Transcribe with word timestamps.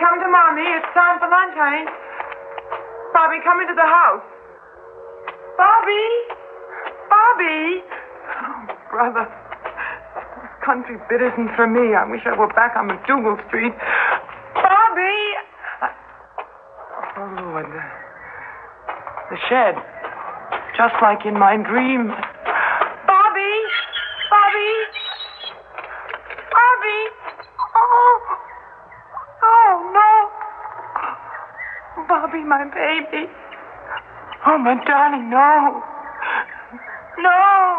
come 0.00 0.16
to 0.16 0.28
Mommy. 0.32 0.64
It's 0.64 0.88
time 0.96 1.20
for 1.20 1.28
lunch, 1.28 1.52
honey. 1.54 1.84
Bobby, 3.12 3.36
come 3.44 3.60
into 3.60 3.76
the 3.76 3.84
house. 3.84 4.24
Bobby! 5.60 6.08
Bobby! 7.12 7.84
Oh, 8.40 8.60
brother. 8.88 9.28
This 10.16 10.56
country 10.64 10.96
bit 11.12 11.20
isn't 11.20 11.52
for 11.54 11.68
me. 11.68 11.92
I 11.92 12.08
wish 12.08 12.24
I 12.24 12.32
were 12.32 12.48
back 12.56 12.76
on 12.80 12.88
MacDougal 12.88 13.36
Street. 13.48 13.76
Bobby! 14.56 15.20
Oh, 17.20 17.28
Lord. 17.44 17.68
The 19.28 19.36
shed. 19.52 19.76
Just 20.80 20.96
like 21.02 21.26
in 21.26 21.38
my 21.38 21.60
dream. 21.60 22.08
My 32.50 32.64
baby. 32.64 33.30
Oh, 34.44 34.58
my 34.58 34.74
darling, 34.84 35.30
no. 35.30 35.84
No. 37.22 37.78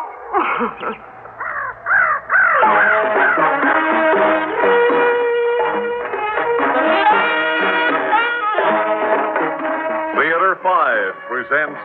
Theater 10.15 10.55
5 10.63 11.13
presents 11.27 11.81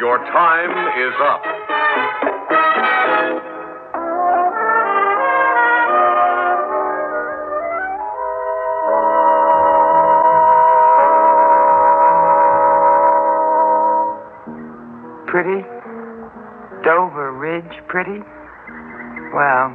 Your 0.00 0.16
Time 0.32 0.72
is 0.96 1.14
Up. 1.20 1.42
Pretty? 15.36 15.68
Dover 16.80 17.28
Ridge 17.28 17.76
pretty? 17.92 18.24
Well, 19.36 19.68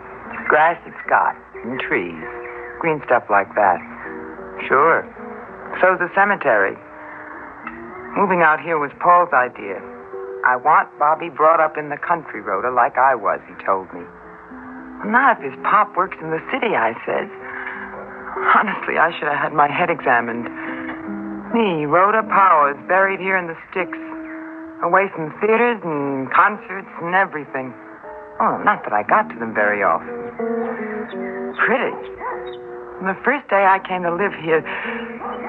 grass 0.50 0.82
it's 0.90 1.06
got, 1.06 1.38
and 1.54 1.80
trees, 1.80 2.18
green 2.82 2.98
stuff 3.06 3.30
like 3.30 3.54
that. 3.54 3.78
Sure. 4.66 5.06
So's 5.78 6.02
the 6.02 6.10
cemetery. 6.18 6.74
Moving 8.18 8.42
out 8.42 8.58
here 8.58 8.82
was 8.82 8.90
Paul's 8.98 9.30
idea. 9.38 9.78
I 10.50 10.58
want 10.58 10.90
Bobby 10.98 11.30
brought 11.30 11.62
up 11.62 11.78
in 11.78 11.94
the 11.94 12.02
country, 12.02 12.42
Rhoda, 12.42 12.74
like 12.74 12.98
I 12.98 13.14
was, 13.14 13.38
he 13.46 13.54
told 13.64 13.86
me. 13.94 14.02
Not 15.06 15.38
if 15.38 15.54
his 15.54 15.62
pop 15.62 15.94
works 15.96 16.18
in 16.26 16.34
the 16.34 16.42
city, 16.50 16.74
I 16.74 16.98
says. 17.06 17.30
Honestly, 18.58 18.98
I 18.98 19.14
should 19.14 19.30
have 19.30 19.38
had 19.38 19.54
my 19.54 19.70
head 19.70 19.94
examined. 19.94 20.50
Me, 21.54 21.86
Rhoda 21.86 22.26
Powers, 22.26 22.82
buried 22.90 23.20
here 23.20 23.38
in 23.38 23.46
the 23.46 23.58
sticks. 23.70 24.02
Away 24.84 25.06
from 25.14 25.30
theaters 25.40 25.78
and 25.86 26.32
concerts 26.34 26.90
and 27.02 27.14
everything. 27.14 27.74
Oh, 28.42 28.58
not 28.66 28.82
that 28.82 28.94
I 28.94 29.04
got 29.06 29.30
to 29.30 29.38
them 29.38 29.54
very 29.54 29.84
often. 29.86 30.10
Pretty. 31.62 31.94
From 32.98 33.06
the 33.06 33.20
first 33.22 33.46
day 33.50 33.62
I 33.70 33.78
came 33.86 34.02
to 34.02 34.14
live 34.14 34.34
here, 34.42 34.66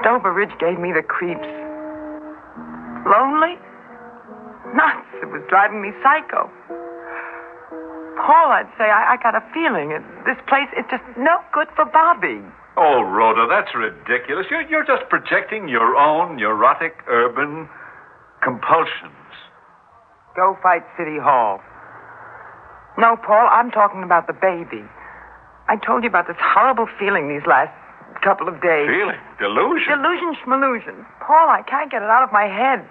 Dover 0.05 0.33
Ridge 0.33 0.53
gave 0.59 0.77
me 0.77 0.93
the 0.93 1.01
creeps. 1.01 1.49
Lonely? 3.09 3.57
Nuts. 4.77 5.09
It 5.21 5.29
was 5.33 5.41
driving 5.49 5.81
me 5.81 5.89
psycho. 6.05 6.49
Paul, 8.21 8.53
I'd 8.53 8.69
say 8.77 8.85
I, 8.85 9.13
I 9.13 9.17
got 9.17 9.33
a 9.33 9.41
feeling. 9.53 9.91
It, 9.91 10.05
this 10.29 10.37
place 10.47 10.69
is 10.77 10.85
just 10.93 11.03
no 11.17 11.41
good 11.51 11.67
for 11.75 11.85
Bobby. 11.85 12.37
Oh, 12.77 13.01
Rhoda, 13.01 13.49
that's 13.49 13.73
ridiculous. 13.73 14.45
You're, 14.49 14.69
you're 14.69 14.85
just 14.85 15.09
projecting 15.09 15.67
your 15.67 15.97
own 15.97 16.37
neurotic 16.37 17.01
urban 17.07 17.69
compulsions. 18.41 19.22
Go 20.35 20.57
fight 20.63 20.81
City 20.97 21.17
Hall. 21.21 21.61
No, 22.97 23.17
Paul, 23.17 23.49
I'm 23.51 23.69
talking 23.71 24.03
about 24.03 24.27
the 24.27 24.33
baby. 24.33 24.81
I 25.69 25.77
told 25.77 26.03
you 26.03 26.09
about 26.09 26.27
this 26.27 26.37
horrible 26.39 26.87
feeling 26.99 27.29
these 27.29 27.45
last 27.45 27.73
couple 28.21 28.47
of 28.47 28.61
days. 28.61 28.89
Feeling? 28.89 29.21
Delusion? 29.39 29.97
Delusion 29.97 30.35
schmallusion. 30.41 31.05
Paul, 31.21 31.49
I 31.49 31.61
can't 31.65 31.91
get 31.91 32.01
it 32.01 32.09
out 32.09 32.23
of 32.23 32.31
my 32.31 32.45
head. 32.45 32.85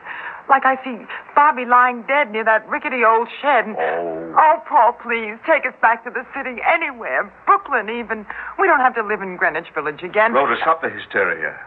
Like 0.48 0.66
I 0.66 0.74
see 0.82 1.06
Bobby 1.34 1.64
lying 1.64 2.02
dead 2.06 2.30
near 2.30 2.44
that 2.44 2.68
rickety 2.68 3.02
old 3.06 3.28
shed. 3.40 3.66
And... 3.66 3.76
Oh. 3.78 4.34
oh, 4.38 4.56
Paul, 4.68 4.92
please, 5.02 5.38
take 5.46 5.66
us 5.66 5.74
back 5.80 6.04
to 6.04 6.10
the 6.10 6.26
city, 6.34 6.58
anywhere. 6.62 7.30
Brooklyn, 7.46 7.90
even. 7.90 8.26
We 8.58 8.66
don't 8.66 8.80
have 8.80 8.94
to 8.96 9.02
live 9.02 9.22
in 9.22 9.36
Greenwich 9.36 9.70
Village 9.74 10.02
again. 10.02 10.32
Rhoda, 10.32 10.58
stop 10.60 10.82
the 10.82 10.90
hysteria. 10.90 11.58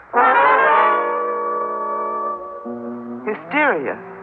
Hysteria. 3.24 4.15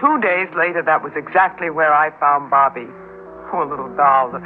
Two 0.00 0.20
days 0.20 0.48
later, 0.56 0.82
that 0.82 1.02
was 1.02 1.12
exactly 1.14 1.70
where 1.70 1.94
I 1.94 2.10
found 2.18 2.50
Bobby. 2.50 2.86
Poor 3.50 3.66
little 3.66 3.94
doll. 3.94 4.32
The, 4.32 4.40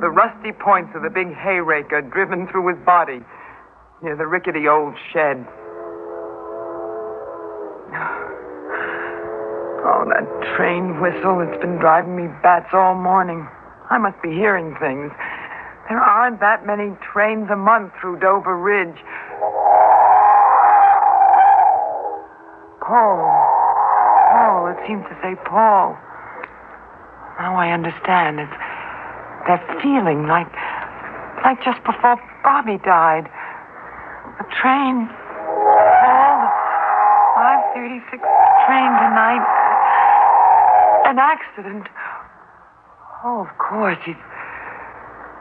the 0.00 0.10
rusty 0.10 0.52
points 0.52 0.92
of 0.94 1.02
the 1.02 1.10
big 1.10 1.32
hay 1.34 1.60
rake 1.60 1.92
are 1.92 2.02
driven 2.02 2.48
through 2.48 2.68
his 2.74 2.84
body 2.84 3.20
near 4.02 4.16
the 4.16 4.26
rickety 4.26 4.68
old 4.68 4.94
shed. 5.12 5.46
Oh, 9.84 10.06
that 10.06 10.22
train 10.56 11.00
whistle. 11.00 11.42
It's 11.42 11.60
been 11.60 11.78
driving 11.78 12.14
me 12.14 12.30
bats 12.40 12.70
all 12.72 12.94
morning. 12.94 13.48
I 13.90 13.98
must 13.98 14.14
be 14.22 14.30
hearing 14.30 14.76
things. 14.78 15.10
There 15.88 15.98
aren't 15.98 16.38
that 16.38 16.64
many 16.64 16.96
trains 17.12 17.50
a 17.50 17.56
month 17.56 17.92
through 18.00 18.20
Dover 18.20 18.56
Ridge. 18.56 18.94
Paul. 22.80 23.51
Paul. 24.32 24.72
It 24.72 24.80
seems 24.88 25.04
to 25.12 25.16
say 25.20 25.36
Paul. 25.44 25.92
Now 27.36 27.52
I 27.56 27.68
understand. 27.68 28.40
It's 28.40 28.56
that 29.44 29.60
feeling 29.84 30.24
like 30.24 30.48
like 31.44 31.60
just 31.64 31.84
before 31.84 32.16
Bobby 32.40 32.80
died. 32.80 33.28
The 34.40 34.46
train. 34.56 35.04
Paul, 35.04 36.36
the 36.40 36.50
536 37.76 38.24
train 38.64 38.90
tonight. 39.04 39.44
An 41.12 41.18
accident. 41.20 41.86
Oh, 43.24 43.44
of 43.44 43.52
course. 43.58 43.98
He's. 44.06 44.16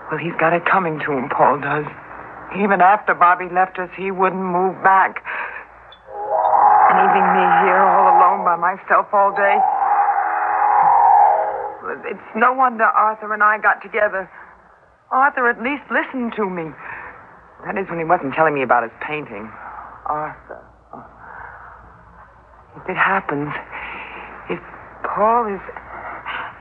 Well, 0.10 0.20
he's 0.20 0.36
got 0.36 0.52
it 0.52 0.66
coming 0.66 1.00
to 1.08 1.16
him, 1.16 1.30
Paul 1.30 1.62
does. 1.62 1.88
Even 2.60 2.82
after 2.82 3.16
Bobby 3.16 3.48
left 3.48 3.80
us, 3.80 3.90
he 3.96 4.12
wouldn't 4.12 4.44
move 4.44 4.76
back. 4.84 5.24
Leaving 6.92 7.28
me 7.32 7.46
here 7.64 7.81
by 8.52 8.76
myself 8.76 9.08
all 9.14 9.32
day. 9.32 9.58
It's 12.12 12.32
no 12.36 12.52
wonder 12.52 12.84
Arthur 12.84 13.34
and 13.34 13.42
I 13.42 13.58
got 13.60 13.82
together. 13.82 14.30
Arthur 15.10 15.50
at 15.50 15.62
least 15.64 15.84
listened 15.88 16.34
to 16.36 16.50
me. 16.50 16.72
That 17.64 17.78
is 17.78 17.88
when 17.90 18.00
he 18.00 18.04
wasn't 18.04 18.34
telling 18.34 18.54
me 18.54 18.64
about 18.64 18.84
his 18.84 18.92
painting. 19.08 19.50
Arthur. 20.06 20.60
If 22.76 22.90
it 22.90 22.98
happens, 22.98 23.54
if 24.50 24.60
Paul 25.08 25.48
is 25.48 25.62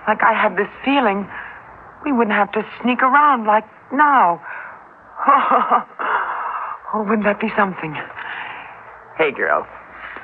like 0.06 0.22
I 0.22 0.34
had 0.34 0.54
this 0.56 0.70
feeling, 0.84 1.26
we 2.04 2.12
wouldn't 2.12 2.36
have 2.36 2.52
to 2.52 2.62
sneak 2.82 3.02
around 3.02 3.46
like 3.46 3.64
now. 3.92 4.40
Oh, 6.92 7.04
wouldn't 7.04 7.22
that 7.22 7.38
be 7.38 7.52
something? 7.56 7.94
Hey, 9.16 9.30
girl, 9.30 9.64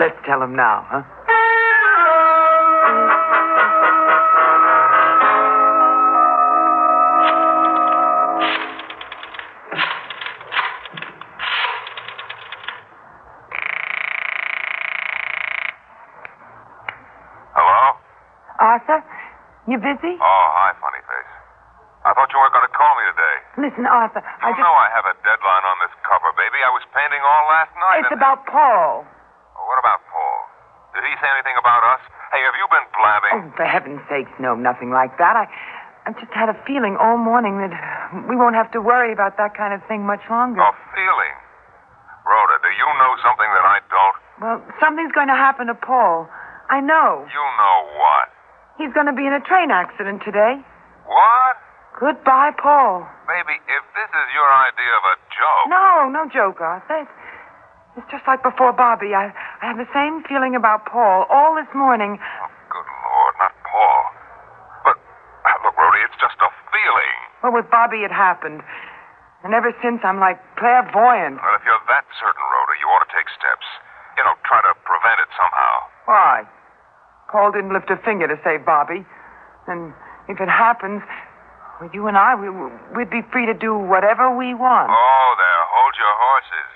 let's 0.01 0.19
tell 0.27 0.43
him 0.43 0.57
now, 0.57 0.85
huh? 0.91 1.36
Arthur, 18.67 18.99
you 19.71 19.79
busy? 19.79 20.19
Oh, 20.19 20.47
hi, 20.59 20.75
funny 20.83 20.99
face. 21.07 21.33
I 22.03 22.11
thought 22.15 22.27
you 22.35 22.39
weren't 22.39 22.51
going 22.55 22.67
to 22.67 22.75
call 22.75 22.93
me 22.99 23.05
today. 23.15 23.37
Listen, 23.71 23.87
Arthur, 23.87 24.23
I 24.23 24.51
You 24.51 24.59
just. 24.59 24.63
know 24.67 24.75
I 24.75 24.91
have 24.91 25.07
a 25.07 25.15
deadline 25.23 25.65
on 25.71 25.77
this 25.87 25.95
cover, 26.03 26.31
baby. 26.35 26.59
I 26.67 26.71
was 26.75 26.83
painting 26.91 27.23
all 27.23 27.45
last 27.51 27.71
night. 27.79 28.03
It's 28.07 28.15
about 28.15 28.43
Paul. 28.51 29.07
Oh, 29.07 29.65
what 29.71 29.79
about 29.79 30.03
Paul? 30.11 30.39
Did 30.99 31.07
he 31.07 31.15
say 31.23 31.31
anything 31.31 31.55
about 31.63 31.83
us? 31.95 32.03
Hey, 32.35 32.43
have 32.43 32.59
you 32.59 32.67
been 32.75 32.87
blabbing? 32.95 33.35
Oh, 33.39 33.55
for 33.55 33.67
heaven's 33.67 34.03
sakes, 34.11 34.35
no, 34.43 34.59
nothing 34.59 34.91
like 34.91 35.15
that. 35.23 35.35
I, 35.39 35.47
I 36.07 36.15
just 36.19 36.31
had 36.35 36.51
a 36.51 36.59
feeling 36.67 36.99
all 36.99 37.19
morning 37.19 37.59
that 37.63 37.71
we 38.27 38.35
won't 38.35 38.59
have 38.59 38.71
to 38.75 38.83
worry 38.83 39.15
about 39.15 39.39
that 39.39 39.55
kind 39.55 39.71
of 39.75 39.83
thing 39.87 40.03
much 40.07 40.23
longer. 40.27 40.59
A 40.63 40.75
feeling. 40.95 41.35
Rhoda, 42.27 42.59
do 42.67 42.71
you 42.75 42.87
know 42.99 43.13
something 43.23 43.51
that 43.51 43.67
I 43.67 43.79
don't? 43.91 44.17
Well, 44.43 44.59
something's 44.83 45.15
going 45.15 45.31
to 45.31 45.39
happen 45.39 45.71
to 45.71 45.75
Paul. 45.79 46.27
I 46.71 46.83
know. 46.83 47.23
You 47.31 47.47
know? 47.63 47.79
He's 48.79 48.93
going 48.93 49.07
to 49.09 49.17
be 49.17 49.25
in 49.25 49.33
a 49.33 49.41
train 49.41 49.71
accident 49.73 50.23
today. 50.25 50.61
What? 51.09 51.55
Goodbye, 51.97 52.53
Paul. 52.61 53.09
Baby, 53.25 53.57
if 53.73 53.85
this 53.97 54.11
is 54.13 54.27
your 54.37 54.49
idea 54.53 54.93
of 55.01 55.05
a 55.09 55.17
joke. 55.33 55.65
No, 55.73 55.89
No, 56.13 56.29
joke, 56.29 56.61
Arthur. 56.61 57.09
It's, 57.09 57.17
it's 57.97 58.11
just 58.13 58.29
like 58.29 58.45
before 58.45 58.77
Bobby. 58.77 59.17
I, 59.17 59.33
I 59.33 59.73
had 59.73 59.81
the 59.81 59.89
same 59.97 60.21
feeling 60.29 60.53
about 60.55 60.85
Paul 60.85 61.25
all 61.33 61.57
this 61.57 61.69
morning. 61.73 62.21
Oh, 62.21 62.49
good 62.69 62.85
Lord, 62.85 63.35
not 63.41 63.55
Paul. 63.65 64.01
But, 64.85 64.97
uh, 65.01 65.57
look, 65.65 65.73
Rhoda, 65.81 65.97
it's 66.05 66.21
just 66.21 66.37
a 66.45 66.51
feeling. 66.69 67.17
Well, 67.41 67.57
with 67.57 67.73
Bobby, 67.73 68.05
it 68.05 68.13
happened. 68.13 68.61
And 69.41 69.57
ever 69.57 69.73
since, 69.81 70.05
I'm 70.05 70.21
like 70.21 70.37
clairvoyant. 70.61 71.41
Well, 71.41 71.57
if 71.57 71.65
you're 71.65 71.81
that 71.89 72.05
certain, 72.21 72.45
Rhoda, 72.45 72.75
you 72.77 72.87
ought 72.93 73.09
to 73.09 73.13
take 73.17 73.31
steps. 73.33 73.65
You 74.21 74.25
know, 74.29 74.37
try 74.45 74.61
to 74.61 74.73
prevent 74.85 75.17
it 75.25 75.33
somehow. 75.33 75.75
Why? 76.05 76.35
Paul 77.31 77.53
didn't 77.53 77.73
lift 77.73 77.91
a 77.91 77.99
finger 78.03 78.27
to 78.29 78.39
save 78.45 78.65
Bobby. 78.65 79.05
And 79.67 79.93
if 80.29 80.39
it 80.39 80.49
happens, 80.49 81.03
well, 81.81 81.91
you 81.93 82.07
and 82.07 82.17
I, 82.17 82.35
we, 82.39 82.49
we'd 82.97 83.11
be 83.11 83.23
free 83.35 83.47
to 83.47 83.55
do 83.55 83.77
whatever 83.77 84.31
we 84.33 84.55
want. 84.55 84.89
Oh, 84.89 85.31
there, 85.37 85.63
hold 85.77 85.95
your 85.99 86.15
horses. 86.17 86.71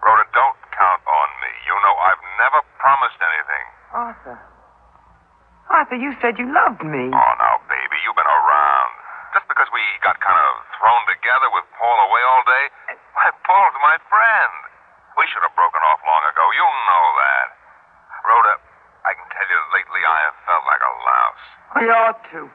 Rhoda, 0.00 0.24
don't 0.32 0.58
count 0.72 1.02
on 1.04 1.28
me. 1.44 1.52
You 1.68 1.76
know 1.84 1.94
I've 2.00 2.24
never 2.40 2.60
promised 2.80 3.20
anything. 3.20 3.64
Arthur. 3.92 4.36
Arthur, 5.70 5.98
you 6.00 6.10
said 6.18 6.40
you 6.40 6.48
loved 6.50 6.82
me. 6.82 7.12
Oh, 7.12 7.32
now, 7.38 7.54
baby, 7.68 7.96
you've 8.02 8.16
been 8.16 8.26
around. 8.26 8.90
Just 9.36 9.46
because 9.46 9.70
we 9.70 9.82
got 10.02 10.18
kind 10.18 10.34
of 10.34 10.50
thrown 10.80 11.02
together 11.06 11.46
with 11.54 11.62
Paul 11.78 11.96
away 12.10 12.22
all 12.26 12.42
day, 12.42 12.64
why, 13.14 13.30
Paul's 13.46 13.76
my 13.78 13.94
friend. 14.10 14.54
We 15.14 15.28
should 15.30 15.44
have 15.44 15.54
broken 15.54 15.78
off 15.84 16.00
long 16.02 16.24
ago. 16.32 16.44
You 16.56 16.66
know 16.66 17.06
that. 17.22 17.46
Rhoda, 18.26 18.54
I 19.06 19.14
can 19.14 19.26
tell 19.30 19.46
you 19.46 19.60
lately 19.70 20.02
I 20.02 20.18
have 20.26 20.36
felt 20.48 20.64
like 20.66 20.82
a 20.82 20.92
louse. 21.06 21.46
You 21.78 21.90
ought 22.10 22.18
to. 22.34 22.50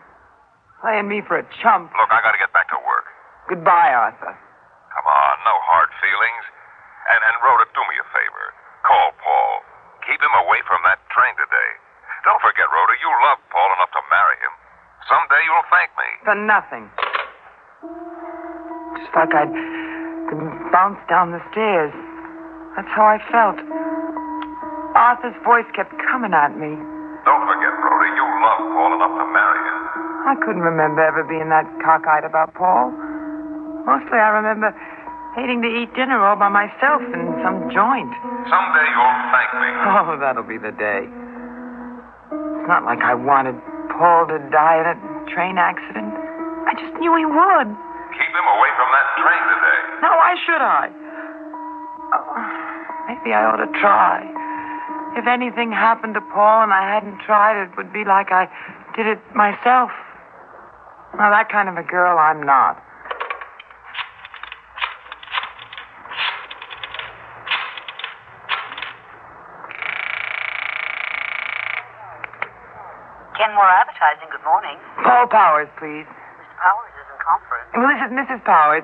Playing 0.83 1.07
me 1.07 1.23
for 1.23 1.39
a 1.39 1.45
chump. 1.63 1.95
Look, 1.95 2.11
I 2.11 2.19
gotta 2.19 2.35
get 2.35 2.51
back 2.51 2.67
to 2.75 2.79
work. 2.83 3.07
Goodbye, 3.47 3.95
Arthur. 3.95 4.35
Come 4.35 5.07
on, 5.07 5.35
no 5.47 5.55
hard 5.71 5.87
feelings. 6.03 6.43
And, 7.07 7.19
and 7.23 7.35
Rhoda, 7.39 7.63
do 7.71 7.79
me 7.87 7.95
a 7.95 8.07
favor. 8.11 8.45
Call 8.83 9.15
Paul. 9.23 9.53
Keep 10.03 10.19
him 10.19 10.35
away 10.43 10.59
from 10.67 10.83
that 10.83 10.99
train 11.07 11.31
today. 11.39 11.71
Don't 12.27 12.41
forget, 12.43 12.67
Rhoda, 12.67 12.95
you 12.99 13.07
love 13.31 13.39
Paul 13.47 13.69
enough 13.79 13.95
to 13.95 14.03
marry 14.11 14.37
him. 14.43 14.53
Someday 15.07 15.41
you'll 15.47 15.69
thank 15.71 15.89
me. 15.95 16.09
For 16.27 16.35
nothing. 16.35 16.85
Just 18.99 19.13
like 19.15 19.31
I'd 19.31 19.55
bounce 20.75 20.99
down 21.07 21.31
the 21.31 21.39
stairs. 21.55 21.95
That's 22.75 22.91
how 22.91 23.07
I 23.07 23.23
felt. 23.31 23.61
Arthur's 24.97 25.37
voice 25.47 25.69
kept 25.71 25.95
coming 26.11 26.35
at 26.35 26.57
me. 26.59 26.75
Don't 27.23 27.45
forget, 27.45 27.64
Paul 28.59 28.95
enough 28.95 29.15
to 29.19 29.27
marry 29.31 29.61
him. 29.65 29.79
I 30.25 30.35
couldn't 30.41 30.65
remember 30.65 31.01
ever 31.03 31.23
being 31.23 31.49
that 31.49 31.67
cockeyed 31.83 32.25
about 32.25 32.53
Paul. 32.55 32.91
Mostly 33.85 34.17
I 34.17 34.33
remember 34.33 34.73
hating 35.37 35.61
to 35.61 35.69
eat 35.69 35.93
dinner 35.93 36.17
all 36.23 36.39
by 36.39 36.49
myself 36.49 37.03
in 37.11 37.21
some 37.43 37.69
joint. 37.69 38.11
Someday 38.49 38.87
you'll 38.89 39.19
thank 39.29 39.49
me. 39.59 39.69
Oh, 39.85 40.17
that'll 40.17 40.47
be 40.47 40.57
the 40.57 40.73
day. 40.73 41.05
It's 41.05 42.67
not 42.67 42.87
like 42.87 43.03
I 43.05 43.13
wanted 43.13 43.59
Paul 43.93 44.25
to 44.31 44.39
die 44.49 44.81
in 44.81 44.87
a 44.89 44.97
train 45.29 45.59
accident. 45.61 46.09
I 46.65 46.73
just 46.73 46.97
knew 46.97 47.13
he 47.13 47.27
would. 47.29 47.69
Keep 47.69 48.31
him 48.33 48.47
away 48.57 48.71
from 48.73 48.89
that 48.89 49.07
train 49.21 49.43
today. 49.53 49.79
Now, 50.01 50.13
why 50.17 50.33
should 50.41 50.63
I? 50.63 50.83
Oh, 52.15 52.25
maybe 53.11 53.35
I 53.35 53.45
ought 53.45 53.61
to 53.61 53.69
try. 53.77 54.25
If 55.15 55.27
anything 55.27 55.71
happened 55.71 56.13
to 56.15 56.21
Paul 56.35 56.63
and 56.63 56.73
I 56.73 56.83
hadn't 56.93 57.23
tried, 57.23 57.55
it 57.63 57.71
would 57.77 57.93
be 57.93 58.03
like 58.03 58.35
I 58.35 58.51
did 58.97 59.07
it 59.07 59.19
myself. 59.33 59.89
Now, 61.15 61.31
that 61.31 61.47
kind 61.47 61.69
of 61.71 61.77
a 61.79 61.87
girl 61.87 62.19
I'm 62.19 62.43
not. 62.43 62.75
Kenmore 73.39 73.71
Advertising, 73.71 74.27
good 74.35 74.43
morning. 74.43 74.75
Paul 74.99 75.27
Powers, 75.31 75.71
please. 75.79 76.03
Mr. 76.03 76.59
Powers 76.59 76.91
is 76.91 77.07
in 77.07 77.19
conference. 77.23 77.67
Well, 77.71 77.87
this 77.87 78.03
is 78.03 78.11
Mrs. 78.11 78.43
Powers. 78.43 78.83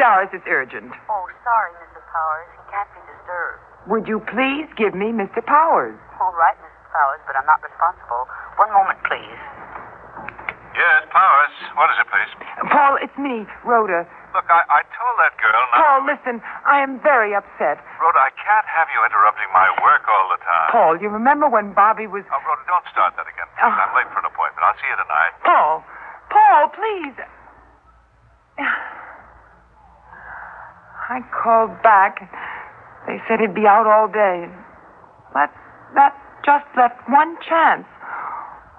Doris, 0.00 0.32
it's 0.32 0.48
urgent. 0.48 0.88
Oh, 1.12 1.28
sorry, 1.44 1.72
Mrs. 1.84 2.00
Powers. 2.08 2.48
He 2.56 2.64
can't 2.72 2.88
be 2.96 3.00
disturbed. 3.12 3.75
Would 3.86 4.10
you 4.10 4.18
please 4.34 4.66
give 4.74 4.94
me 4.98 5.14
Mr. 5.14 5.38
Powers? 5.46 5.94
All 6.18 6.34
right, 6.34 6.58
Mrs. 6.58 6.86
Powers, 6.90 7.22
but 7.22 7.38
I'm 7.38 7.46
not 7.46 7.62
responsible. 7.62 8.26
One 8.58 8.72
moment, 8.74 8.98
please. 9.06 9.38
Yes, 10.74 11.06
Powers. 11.14 11.54
What 11.78 11.88
is 11.94 11.96
it, 12.02 12.08
please? 12.10 12.32
Paul, 12.68 12.98
it's 12.98 13.14
me, 13.16 13.46
Rhoda. 13.62 14.02
Look, 14.34 14.44
I, 14.50 14.60
I 14.68 14.82
told 14.92 15.14
that 15.22 15.38
girl 15.40 15.62
not. 15.72 15.78
Paul, 15.80 16.00
listen, 16.04 16.42
I 16.66 16.82
am 16.82 16.98
very 17.00 17.32
upset. 17.32 17.78
Rhoda, 18.02 18.20
I 18.20 18.34
can't 18.36 18.66
have 18.68 18.90
you 18.92 19.00
interrupting 19.06 19.48
my 19.54 19.70
work 19.80 20.04
all 20.10 20.28
the 20.34 20.40
time. 20.42 20.68
Paul, 20.74 20.98
you 21.00 21.08
remember 21.08 21.48
when 21.48 21.72
Bobby 21.72 22.10
was. 22.10 22.26
Oh, 22.28 22.42
Rhoda, 22.42 22.66
don't 22.66 22.84
start 22.92 23.14
that 23.16 23.24
again. 23.30 23.48
Oh. 23.62 23.70
I'm 23.70 23.94
late 23.96 24.10
for 24.12 24.18
an 24.20 24.26
appointment. 24.28 24.60
I'll 24.66 24.76
see 24.82 24.90
you 24.90 24.98
tonight. 24.98 25.32
Paul, 25.46 25.86
Paul, 26.28 26.74
please. 26.74 27.16
I 31.08 31.22
called 31.30 31.80
back. 31.86 32.26
They 33.06 33.22
said 33.28 33.40
he'd 33.40 33.54
be 33.54 33.66
out 33.66 33.86
all 33.86 34.08
day. 34.08 34.50
That 35.34 35.54
that 35.94 36.14
just 36.44 36.66
left 36.76 36.98
one 37.08 37.38
chance. 37.46 37.86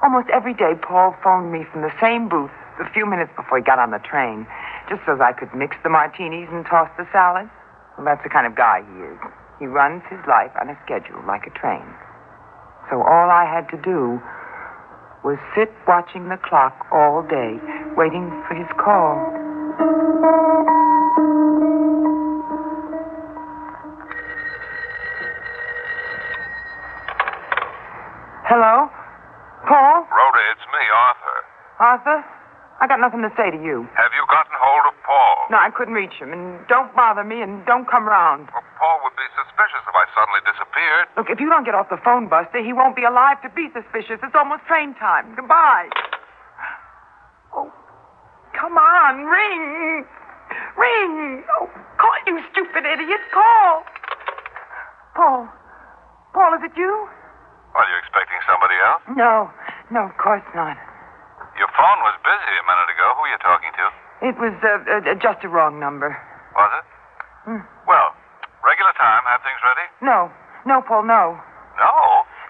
Almost 0.03 0.29
every 0.29 0.53
day, 0.53 0.75
Paul 0.83 1.15
phoned 1.23 1.51
me 1.51 1.65
from 1.71 1.81
the 1.81 1.91
same 1.99 2.29
booth 2.29 2.51
a 2.79 2.87
few 2.93 3.05
minutes 3.05 3.31
before 3.35 3.57
he 3.57 3.63
got 3.63 3.79
on 3.79 3.91
the 3.91 4.03
train, 4.03 4.45
just 4.89 5.01
so 5.05 5.17
I 5.19 5.33
could 5.33 5.49
mix 5.55 5.75
the 5.81 5.89
martinis 5.89 6.47
and 6.51 6.65
toss 6.65 6.89
the 6.97 7.07
salad. 7.11 7.49
Well, 7.97 8.05
that's 8.05 8.21
the 8.21 8.29
kind 8.29 8.45
of 8.45 8.55
guy 8.55 8.83
he 8.85 8.97
is. 9.03 9.17
He 9.59 9.65
runs 9.65 10.03
his 10.09 10.19
life 10.27 10.51
on 10.59 10.69
a 10.69 10.77
schedule 10.85 11.23
like 11.25 11.47
a 11.47 11.53
train. 11.57 11.83
So 12.91 13.01
all 13.01 13.31
I 13.31 13.45
had 13.49 13.67
to 13.73 13.77
do 13.81 14.21
was 15.23 15.37
sit 15.55 15.73
watching 15.87 16.29
the 16.29 16.37
clock 16.37 16.87
all 16.91 17.23
day, 17.23 17.57
waiting 17.97 18.29
for 18.47 18.53
his 18.53 18.69
call. 18.77 19.17
Arthur. 31.87 32.19
I 32.77 32.85
got 32.85 32.99
nothing 32.99 33.23
to 33.25 33.31
say 33.33 33.49
to 33.49 33.57
you. 33.57 33.87
Have 33.97 34.13
you 34.13 34.23
gotten 34.29 34.53
hold 34.53 34.85
of 34.91 34.95
Paul? 35.07 35.35
No, 35.49 35.57
I 35.57 35.71
couldn't 35.73 35.95
reach 35.97 36.13
him. 36.19 36.29
And 36.35 36.61
don't 36.67 36.93
bother 36.93 37.23
me 37.23 37.41
and 37.41 37.65
don't 37.65 37.87
come 37.89 38.05
round. 38.05 38.51
Well, 38.53 38.61
Paul 38.77 39.01
would 39.07 39.15
be 39.17 39.25
suspicious 39.33 39.81
if 39.81 39.95
I 39.95 40.05
suddenly 40.13 40.43
disappeared. 40.45 41.05
Look, 41.17 41.29
if 41.33 41.39
you 41.41 41.49
don't 41.49 41.65
get 41.65 41.73
off 41.73 41.89
the 41.89 41.97
phone, 42.05 42.27
Buster, 42.29 42.61
he 42.61 42.73
won't 42.77 42.93
be 42.93 43.01
alive 43.07 43.41
to 43.41 43.49
be 43.55 43.71
suspicious. 43.73 44.21
It's 44.21 44.35
almost 44.37 44.61
train 44.69 44.93
time. 45.01 45.33
Goodbye. 45.33 45.89
Oh, 47.55 47.71
come 48.53 48.77
on, 48.77 49.25
ring. 49.25 50.05
Ring. 50.77 51.41
Oh, 51.57 51.65
call, 51.97 52.17
you 52.29 52.37
stupid 52.53 52.85
idiot. 52.85 53.23
Call. 53.33 53.81
Paul. 55.17 55.49
Paul, 56.35 56.53
is 56.61 56.61
it 56.61 56.77
you? 56.77 56.93
Are 57.73 57.85
you 57.89 57.97
expecting 58.05 58.37
somebody 58.45 58.77
else? 58.85 59.01
No. 59.17 59.49
No, 59.89 60.05
of 60.05 60.13
course 60.21 60.45
not. 60.53 60.77
Your 61.57 61.69
phone 61.73 61.99
was 62.05 62.13
busy 62.21 62.53
a 62.57 62.65
minute 62.69 62.89
ago. 62.93 63.05
Who 63.17 63.21
are 63.25 63.31
you 63.33 63.41
talking 63.41 63.73
to? 63.73 63.85
It 64.21 64.35
was 64.37 64.53
uh, 64.61 64.81
uh, 64.85 65.13
just 65.17 65.41
a 65.45 65.49
wrong 65.49 65.77
number. 65.81 66.13
Was 66.53 66.71
it? 66.81 66.85
Hmm. 67.49 67.61
Well, 67.89 68.13
regular 68.61 68.93
time. 68.97 69.25
Have 69.25 69.41
things 69.41 69.61
ready? 69.65 69.85
No. 70.01 70.29
No, 70.69 70.81
Paul, 70.85 71.03
no. 71.05 71.37
No. 71.81 71.93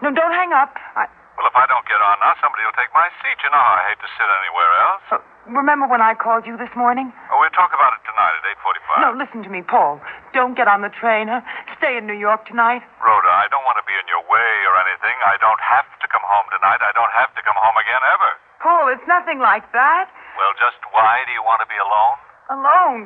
No, 0.03 0.07
don't 0.11 0.31
hang 0.35 0.51
up. 0.51 0.75
I, 0.95 1.07
Well, 1.39 1.47
if 1.47 1.55
I 1.55 1.65
don't 1.67 1.83
get 1.87 1.99
on 2.03 2.19
now, 2.23 2.35
somebody 2.43 2.63
will 2.67 2.75
take 2.75 2.91
my 2.95 3.07
seat. 3.23 3.37
You 3.43 3.49
know 3.51 3.59
how 3.63 3.75
I 3.79 3.83
hate 3.91 3.99
to 4.03 4.09
sit 4.15 4.27
anywhere 4.27 4.71
else. 4.87 5.03
uh, 5.11 5.19
remember 5.51 5.87
when 5.87 6.01
I 6.03 6.15
called 6.15 6.43
you 6.47 6.55
this 6.59 6.71
morning? 6.75 7.11
Oh, 7.31 7.39
we'll 7.39 7.53
talk 7.55 7.71
about 7.75 7.95
it 7.95 8.03
tonight 8.07 8.33
at 8.43 8.43
8.45. 8.59 9.03
No, 9.03 9.09
listen 9.15 9.39
to 9.43 9.51
me, 9.51 9.61
Paul. 9.63 9.99
Don't 10.35 10.55
get 10.55 10.67
on 10.67 10.81
the 10.83 10.91
train. 10.91 11.27
Huh? 11.31 11.43
Stay 11.79 11.95
in 11.99 12.07
New 12.07 12.17
York 12.17 12.43
tonight. 12.47 12.83
Rhoda, 13.03 13.31
I 13.31 13.47
don't 13.51 13.63
want 13.67 13.77
to 13.79 13.85
be 13.87 13.95
in 13.95 14.07
your 14.11 14.23
way 14.27 14.51
or 14.67 14.73
anything. 14.87 15.15
I 15.27 15.35
don't 15.39 15.61
have 15.63 15.87
to 16.03 16.07
come 16.07 16.23
home 16.25 16.47
tonight. 16.51 16.79
I 16.83 16.91
don't 16.95 17.11
have 17.15 17.31
to 17.37 17.41
come 17.43 17.55
home 17.59 17.77
again 17.79 18.01
ever. 18.15 18.31
Paul, 18.61 18.89
it's 18.89 19.05
nothing 19.07 19.39
like 19.39 19.65
that. 19.73 20.09
Well, 20.37 20.53
just 20.57 20.77
why 20.93 21.21
do 21.25 21.31
you 21.33 21.41
want 21.45 21.61
to 21.61 21.69
be 21.69 21.77
alone? 21.77 22.17
Alone. 22.49 23.01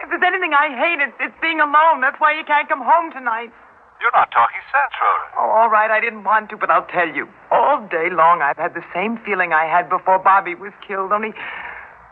If 0.00 0.08
there's 0.10 0.24
anything 0.24 0.52
I 0.52 0.72
hate, 0.72 1.00
it's, 1.00 1.16
it's 1.20 1.36
being 1.40 1.60
alone. 1.60 2.00
That's 2.00 2.18
why 2.18 2.32
you 2.32 2.44
can't 2.44 2.68
come 2.68 2.82
home 2.82 3.12
tonight. 3.12 3.52
You're 4.00 4.16
not 4.16 4.32
talking 4.32 4.64
sense, 4.72 4.96
Rhoda. 4.96 5.24
Oh, 5.36 5.50
all 5.52 5.68
right. 5.68 5.92
I 5.92 6.00
didn't 6.00 6.24
want 6.24 6.48
to, 6.50 6.56
but 6.56 6.72
I'll 6.72 6.88
tell 6.88 7.08
you. 7.08 7.28
All 7.52 7.84
day 7.92 8.08
long, 8.08 8.40
I've 8.40 8.56
had 8.56 8.72
the 8.72 8.84
same 8.96 9.20
feeling 9.28 9.52
I 9.52 9.68
had 9.68 9.92
before 9.92 10.18
Bobby 10.18 10.56
was 10.56 10.72
killed. 10.80 11.12
Only, 11.12 11.36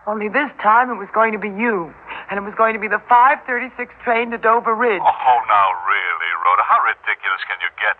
only 0.06 0.28
this 0.28 0.52
time 0.60 0.92
it 0.92 1.00
was 1.00 1.08
going 1.16 1.32
to 1.32 1.40
be 1.40 1.48
you, 1.48 1.88
and 2.28 2.36
it 2.36 2.44
was 2.44 2.52
going 2.60 2.76
to 2.76 2.80
be 2.80 2.92
the 2.92 3.00
5:36 3.08 3.72
train 4.04 4.28
to 4.32 4.38
Dover 4.38 4.76
Ridge. 4.76 5.00
Oh, 5.00 5.38
now 5.48 5.66
really, 5.88 6.30
Rhoda, 6.44 6.64
how 6.68 6.80
ridiculous 6.84 7.40
can 7.48 7.56
you 7.64 7.72
get? 7.80 7.96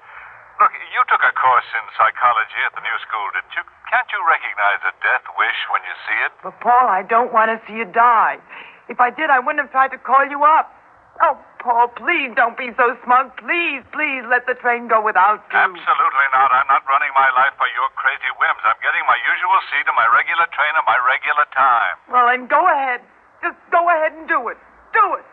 Look, 0.59 0.75
you 0.75 1.03
took 1.07 1.23
a 1.23 1.31
course 1.39 1.71
in 1.71 1.85
psychology 1.95 2.61
at 2.67 2.75
the 2.75 2.83
new 2.83 2.99
school, 3.07 3.27
didn't 3.31 3.55
you? 3.55 3.63
Can't 3.95 4.11
you 4.11 4.19
recognize 4.27 4.83
a 4.91 4.95
death 4.99 5.23
wish 5.39 5.61
when 5.71 5.83
you 5.87 5.95
see 6.03 6.19
it? 6.27 6.33
But 6.43 6.59
Paul, 6.59 6.91
I 6.91 7.07
don't 7.07 7.31
want 7.31 7.55
to 7.55 7.63
see 7.63 7.79
you 7.79 7.87
die. 7.87 8.43
If 8.91 8.99
I 8.99 9.15
did, 9.15 9.31
I 9.31 9.39
wouldn't 9.39 9.63
have 9.63 9.71
tried 9.71 9.95
to 9.95 10.01
call 10.03 10.27
you 10.27 10.43
up. 10.43 10.75
Oh, 11.23 11.39
Paul, 11.63 11.95
please 11.95 12.35
don't 12.35 12.59
be 12.59 12.75
so 12.75 12.99
smug. 13.07 13.39
Please, 13.39 13.87
please 13.95 14.23
let 14.27 14.51
the 14.51 14.59
train 14.59 14.91
go 14.91 14.99
without 14.99 15.47
you. 15.51 15.59
Absolutely 15.63 16.29
not. 16.35 16.51
I'm 16.51 16.67
not 16.67 16.83
running 16.91 17.11
my 17.15 17.31
life 17.39 17.55
by 17.59 17.71
your 17.79 17.91
crazy 17.95 18.31
whims. 18.39 18.63
I'm 18.67 18.79
getting 18.83 19.03
my 19.07 19.19
usual 19.31 19.59
seat 19.71 19.87
in 19.87 19.95
my 19.95 20.11
regular 20.11 20.47
train 20.55 20.75
at 20.75 20.87
my 20.87 20.99
regular 21.07 21.47
time. 21.55 21.95
Well, 22.11 22.27
then 22.31 22.51
go 22.51 22.63
ahead. 22.67 23.03
Just 23.47 23.59
go 23.71 23.83
ahead 23.87 24.15
and 24.15 24.27
do 24.27 24.51
it. 24.51 24.59
Do 24.91 25.23
it. 25.23 25.27